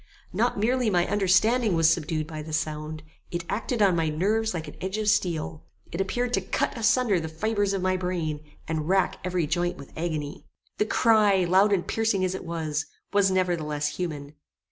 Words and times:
Not 0.33 0.57
merely 0.57 0.89
my 0.89 1.05
understanding 1.05 1.75
was 1.75 1.87
subdued 1.93 2.25
by 2.25 2.41
the 2.41 2.53
sound: 2.53 3.03
it 3.29 3.45
acted 3.47 3.83
on 3.83 3.95
my 3.95 4.09
nerves 4.09 4.51
like 4.51 4.67
an 4.67 4.75
edge 4.81 4.97
of 4.97 5.07
steel. 5.07 5.63
It 5.91 6.01
appeared 6.01 6.33
to 6.33 6.41
cut 6.41 6.75
asunder 6.75 7.19
the 7.19 7.29
fibres 7.29 7.71
of 7.71 7.83
my 7.83 7.97
brain, 7.97 8.39
and 8.67 8.89
rack 8.89 9.19
every 9.23 9.45
joint 9.45 9.77
with 9.77 9.93
agony. 9.95 10.47
The 10.79 10.87
cry, 10.87 11.43
loud 11.43 11.71
and 11.71 11.85
piercing 11.85 12.25
as 12.25 12.33
it 12.33 12.45
was, 12.45 12.87
was 13.13 13.29
nevertheless 13.29 13.89
human. 13.97 14.33